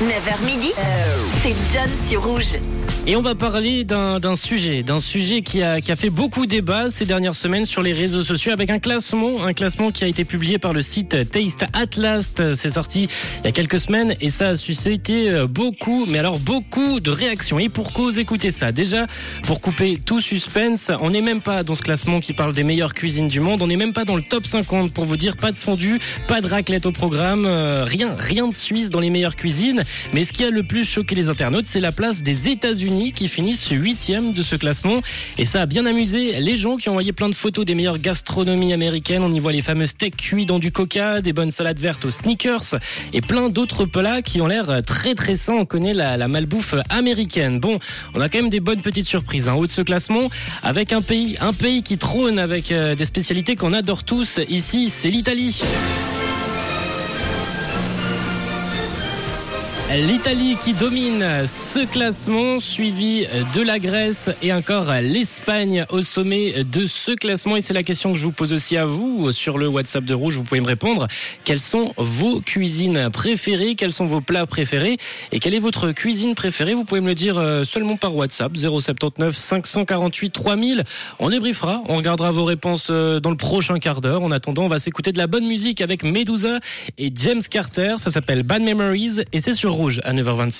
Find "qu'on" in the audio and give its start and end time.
53.56-53.72